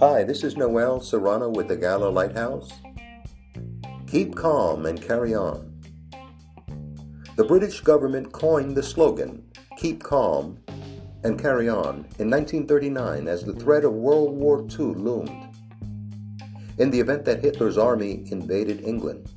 Hi, 0.00 0.22
this 0.22 0.44
is 0.44 0.56
Noel 0.56 1.00
Serrano 1.00 1.48
with 1.48 1.66
the 1.66 1.76
Gala 1.76 2.08
Lighthouse. 2.08 2.70
Keep 4.06 4.36
calm 4.36 4.86
and 4.86 5.02
carry 5.02 5.34
on. 5.34 5.82
The 7.34 7.42
British 7.42 7.80
government 7.80 8.30
coined 8.30 8.76
the 8.76 8.82
slogan, 8.84 9.42
Keep 9.76 10.04
calm 10.04 10.60
and 11.24 11.36
carry 11.36 11.68
on, 11.68 12.06
in 12.20 12.30
1939 12.30 13.26
as 13.26 13.42
the 13.42 13.54
threat 13.54 13.84
of 13.84 13.92
World 13.92 14.36
War 14.36 14.60
II 14.70 14.94
loomed. 14.94 15.52
In 16.78 16.92
the 16.92 17.00
event 17.00 17.24
that 17.24 17.42
Hitler's 17.42 17.76
army 17.76 18.22
invaded 18.30 18.84
England, 18.84 19.28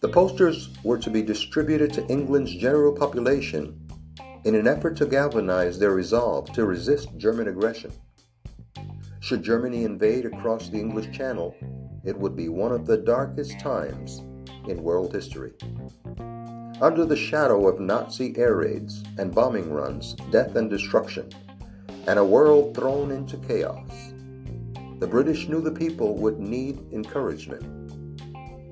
the 0.00 0.08
posters 0.08 0.70
were 0.84 0.96
to 0.96 1.10
be 1.10 1.20
distributed 1.20 1.92
to 1.92 2.06
England's 2.06 2.54
general 2.54 2.94
population 2.94 3.78
in 4.44 4.54
an 4.54 4.66
effort 4.66 4.96
to 4.96 5.04
galvanize 5.04 5.78
their 5.78 5.92
resolve 5.92 6.50
to 6.54 6.64
resist 6.64 7.14
German 7.18 7.48
aggression. 7.48 7.92
Should 9.26 9.42
Germany 9.42 9.82
invade 9.82 10.24
across 10.24 10.68
the 10.68 10.78
English 10.78 11.10
Channel, 11.10 11.52
it 12.04 12.16
would 12.16 12.36
be 12.36 12.48
one 12.48 12.70
of 12.70 12.86
the 12.86 12.96
darkest 12.96 13.58
times 13.58 14.20
in 14.68 14.84
world 14.84 15.12
history. 15.12 15.54
Under 16.80 17.04
the 17.04 17.16
shadow 17.16 17.66
of 17.66 17.80
Nazi 17.80 18.38
air 18.38 18.54
raids 18.54 19.02
and 19.18 19.34
bombing 19.34 19.72
runs, 19.72 20.14
death 20.30 20.54
and 20.54 20.70
destruction, 20.70 21.28
and 22.06 22.20
a 22.20 22.24
world 22.24 22.76
thrown 22.76 23.10
into 23.10 23.36
chaos, 23.38 24.12
the 25.00 25.08
British 25.10 25.48
knew 25.48 25.60
the 25.60 25.72
people 25.72 26.14
would 26.18 26.38
need 26.38 26.78
encouragement. 26.92 27.64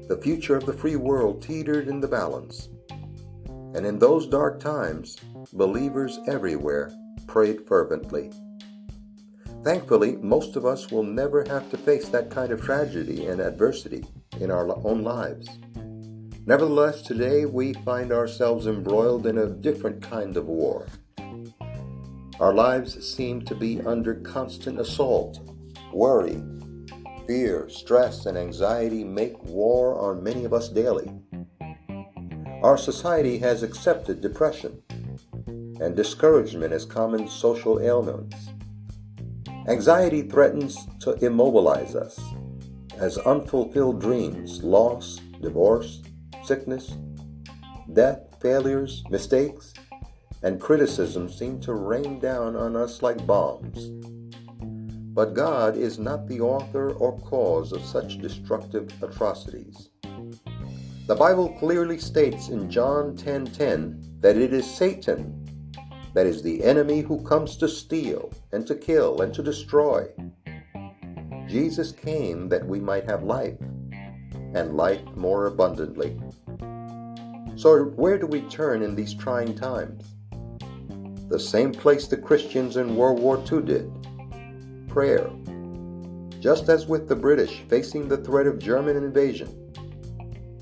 The 0.07 0.21
future 0.23 0.55
of 0.55 0.67
the 0.67 0.73
free 0.73 0.95
world 0.95 1.43
teetered 1.43 1.89
in 1.89 1.99
the 1.99 2.07
balance. 2.07 2.69
And 3.75 3.85
in 3.85 3.99
those 3.99 4.29
dark 4.29 4.61
times, 4.61 5.17
believers 5.53 6.21
everywhere 6.29 6.93
prayed 7.27 7.67
fervently. 7.67 8.31
Thankfully, 9.65 10.17
most 10.17 10.57
of 10.57 10.67
us 10.67 10.91
will 10.91 11.03
never 11.03 11.43
have 11.45 11.71
to 11.71 11.79
face 11.79 12.11
that 12.11 12.31
kind 12.31 12.53
of 12.53 12.61
tragedy 12.61 13.27
and 13.27 13.41
adversity 13.41 14.05
in 14.39 14.51
our 14.51 14.69
own 14.87 15.03
lives. 15.03 15.49
Nevertheless, 16.45 17.01
today 17.01 17.47
we 17.47 17.73
find 17.73 18.13
ourselves 18.13 18.67
embroiled 18.67 19.27
in 19.27 19.39
a 19.39 19.49
different 19.49 20.03
kind 20.03 20.37
of 20.37 20.45
war. 20.45 20.87
Our 22.39 22.53
lives 22.53 23.03
seem 23.07 23.41
to 23.47 23.55
be 23.55 23.81
under 23.81 24.17
constant 24.17 24.79
assault. 24.79 25.41
Worry, 25.95 26.43
fear, 27.27 27.71
stress, 27.71 28.27
and 28.27 28.37
anxiety 28.37 29.03
make 29.03 29.43
war 29.45 29.99
on 29.99 30.23
many 30.23 30.45
of 30.45 30.53
us 30.53 30.69
daily. 30.69 31.11
Our 32.63 32.77
society 32.77 33.39
has 33.39 33.63
accepted 33.63 34.21
depression, 34.21 34.83
and 35.81 35.97
discouragement 35.97 36.73
as 36.73 36.85
common 36.85 37.29
social 37.29 37.81
ailments. 37.81 38.37
Anxiety 39.67 40.21
threatens 40.21 40.87
to 41.01 41.13
immobilize 41.25 41.97
us 41.97 42.21
as 42.99 43.17
unfulfilled 43.19 43.99
dreams, 43.99 44.63
loss, 44.63 45.21
divorce, 45.41 46.03
sickness, 46.45 46.99
death, 47.95 48.21
failures, 48.43 49.03
mistakes, 49.09 49.73
and 50.43 50.61
criticism 50.61 51.31
seem 51.31 51.59
to 51.61 51.73
rain 51.73 52.19
down 52.19 52.55
on 52.57 52.77
us 52.77 53.01
like 53.01 53.27
bombs. 53.27 53.89
But 55.15 55.33
God 55.33 55.79
is 55.79 55.99
not 55.99 56.29
the 56.29 56.43
author 56.43 56.93
or 56.93 57.19
cause 57.21 57.73
of 57.73 57.83
such 57.87 58.19
destructive 58.19 58.93
atrocities. 59.03 59.89
The 61.07 61.15
Bible 61.15 61.57
clearly 61.59 61.99
states 61.99 62.49
in 62.49 62.71
John 62.71 63.17
10:10 63.17 63.47
10, 63.47 63.47
10, 63.47 64.19
that 64.21 64.37
it 64.37 64.53
is 64.53 64.67
Satan 64.67 65.44
that 66.15 66.27
is 66.27 66.43
the 66.43 66.65
enemy 66.65 67.01
who 67.01 67.23
comes 67.25 67.57
to 67.59 67.69
steal 67.69 68.33
and 68.53 68.67
to 68.67 68.75
kill 68.75 69.21
and 69.21 69.35
to 69.35 69.43
destroy. 69.43 70.07
Jesus 71.47 71.93
came 71.93 72.49
that 72.49 72.67
we 72.67 72.81
might 72.81 73.05
have 73.05 73.25
life, 73.25 73.59
and 74.55 74.77
life 74.77 75.05
more 75.17 75.47
abundantly. 75.47 76.19
So, 77.57 77.85
where 77.97 78.19
do 78.19 78.27
we 78.27 78.41
turn 78.43 78.83
in 78.83 78.95
these 78.95 79.15
trying 79.15 79.55
times? 79.55 80.15
The 81.29 81.39
same 81.39 81.73
place 81.73 82.07
the 82.07 82.17
Christians 82.17 82.77
in 82.77 82.97
World 82.97 83.21
War 83.21 83.43
II 83.53 83.63
did 83.63 83.93
prayer. 84.89 85.29
Just 86.39 86.69
as 86.69 86.87
with 86.87 87.09
the 87.09 87.17
British 87.17 87.63
facing 87.69 88.07
the 88.07 88.19
threat 88.19 88.47
of 88.47 88.61
German 88.61 88.97
invasion, 88.97 89.51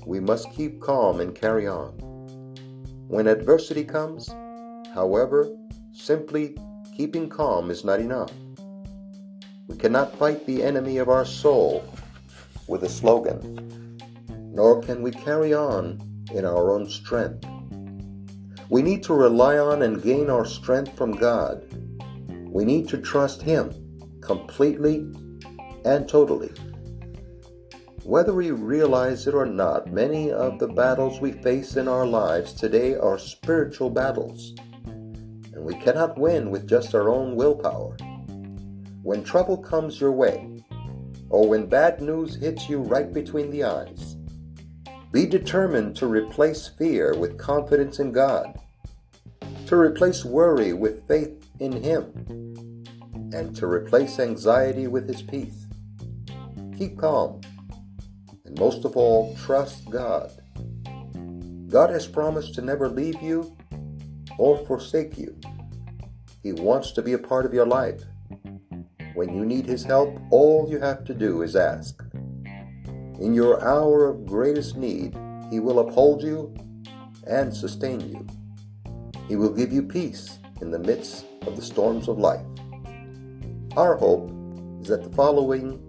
we 0.07 0.19
must 0.19 0.51
keep 0.53 0.81
calm 0.81 1.19
and 1.19 1.35
carry 1.35 1.67
on. 1.67 1.91
When 3.07 3.27
adversity 3.27 3.83
comes, 3.83 4.33
However, 4.93 5.49
simply 5.91 6.55
keeping 6.95 7.27
calm 7.27 7.71
is 7.71 7.83
not 7.83 7.99
enough. 7.99 8.31
We 9.67 9.75
cannot 9.75 10.15
fight 10.19 10.45
the 10.45 10.61
enemy 10.61 10.97
of 10.99 11.09
our 11.09 11.25
soul 11.25 11.83
with 12.67 12.83
a 12.83 12.89
slogan, 12.89 13.97
nor 14.53 14.83
can 14.83 15.01
we 15.01 15.09
carry 15.09 15.51
on 15.51 15.99
in 16.31 16.45
our 16.45 16.71
own 16.71 16.87
strength. 16.87 17.43
We 18.69 18.83
need 18.83 19.01
to 19.03 19.15
rely 19.15 19.57
on 19.57 19.81
and 19.81 20.03
gain 20.03 20.29
our 20.29 20.45
strength 20.45 20.95
from 20.95 21.13
God. 21.13 21.65
We 22.45 22.63
need 22.63 22.87
to 22.89 22.97
trust 22.99 23.41
Him 23.41 23.73
completely 24.21 25.07
and 25.85 26.07
totally. 26.07 26.51
Whether 28.03 28.33
we 28.33 28.51
realize 28.51 29.25
it 29.25 29.33
or 29.33 29.47
not, 29.47 29.91
many 29.91 30.31
of 30.31 30.59
the 30.59 30.67
battles 30.67 31.19
we 31.19 31.31
face 31.31 31.77
in 31.77 31.87
our 31.87 32.05
lives 32.05 32.53
today 32.53 32.95
are 32.95 33.17
spiritual 33.17 33.89
battles 33.89 34.53
and 35.53 35.63
we 35.63 35.75
cannot 35.75 36.17
win 36.17 36.49
with 36.49 36.67
just 36.67 36.95
our 36.95 37.09
own 37.09 37.35
willpower. 37.35 37.95
When 39.03 39.23
trouble 39.23 39.57
comes 39.57 39.99
your 39.99 40.11
way, 40.11 40.63
or 41.29 41.47
when 41.47 41.67
bad 41.67 42.01
news 42.01 42.35
hits 42.35 42.69
you 42.69 42.79
right 42.79 43.11
between 43.11 43.51
the 43.51 43.63
eyes, 43.63 44.17
be 45.11 45.25
determined 45.25 45.95
to 45.97 46.07
replace 46.07 46.67
fear 46.67 47.15
with 47.15 47.37
confidence 47.37 47.99
in 47.99 48.11
God, 48.11 48.59
to 49.67 49.75
replace 49.75 50.25
worry 50.25 50.73
with 50.73 51.07
faith 51.07 51.47
in 51.59 51.71
Him, 51.83 52.11
and 53.33 53.55
to 53.55 53.67
replace 53.67 54.19
anxiety 54.19 54.87
with 54.87 55.07
His 55.07 55.21
peace. 55.21 55.65
Keep 56.77 56.97
calm, 56.97 57.41
and 58.45 58.57
most 58.57 58.85
of 58.85 58.97
all, 58.97 59.35
trust 59.35 59.89
God. 59.89 60.31
God 61.67 61.89
has 61.89 62.07
promised 62.07 62.53
to 62.55 62.61
never 62.61 62.87
leave 62.87 63.21
you 63.21 63.55
or 64.37 64.57
forsake 64.65 65.17
you. 65.17 65.35
He 66.41 66.53
wants 66.53 66.91
to 66.91 67.01
be 67.01 67.13
a 67.13 67.17
part 67.17 67.45
of 67.45 67.53
your 67.53 67.65
life. 67.65 68.01
When 69.13 69.35
you 69.35 69.45
need 69.45 69.65
His 69.65 69.83
help, 69.83 70.17
all 70.31 70.67
you 70.69 70.79
have 70.79 71.03
to 71.05 71.13
do 71.13 71.41
is 71.41 71.55
ask. 71.55 72.03
In 73.19 73.33
your 73.33 73.63
hour 73.63 74.09
of 74.09 74.25
greatest 74.25 74.75
need, 74.75 75.15
He 75.49 75.59
will 75.59 75.79
uphold 75.79 76.23
you 76.23 76.53
and 77.27 77.55
sustain 77.55 78.01
you. 78.01 78.27
He 79.27 79.35
will 79.35 79.53
give 79.53 79.71
you 79.71 79.83
peace 79.83 80.39
in 80.61 80.71
the 80.71 80.79
midst 80.79 81.25
of 81.47 81.55
the 81.55 81.61
storms 81.61 82.07
of 82.07 82.17
life. 82.17 82.45
Our 83.77 83.95
hope 83.95 84.29
is 84.81 84.87
that 84.89 85.03
the 85.03 85.15
following 85.15 85.79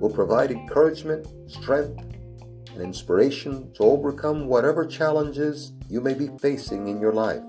will 0.00 0.10
provide 0.10 0.50
encouragement, 0.50 1.26
strength, 1.50 2.02
and 2.78 2.86
inspiration 2.86 3.72
to 3.74 3.82
overcome 3.82 4.46
whatever 4.46 4.86
challenges 4.86 5.72
you 5.88 6.00
may 6.00 6.14
be 6.14 6.28
facing 6.38 6.86
in 6.86 7.00
your 7.00 7.12
life. 7.12 7.42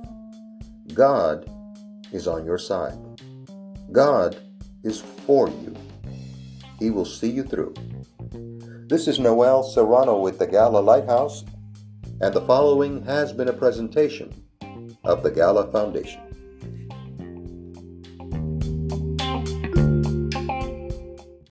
God 0.94 1.47
is 2.12 2.28
on 2.28 2.45
your 2.45 2.57
side. 2.57 2.97
God 3.91 4.38
is 4.84 5.01
for 5.28 5.47
you. 5.47 5.75
He 6.79 6.89
will 6.89 7.06
see 7.06 7.29
you 7.29 7.44
through. 7.44 7.75
This 8.88 9.07
is 9.07 9.19
Noel 9.19 9.62
Serrano 9.62 10.19
with 10.19 10.39
the 10.39 10.47
Gala 10.47 10.79
Lighthouse, 10.79 11.45
and 12.22 12.34
the 12.34 12.41
following 12.41 13.03
has 13.06 13.31
been 13.31 13.50
a 13.50 13.53
presentation 13.53 14.34
of 15.03 15.21
the 15.21 15.30
Gala 15.30 15.71
Foundation. 15.71 16.29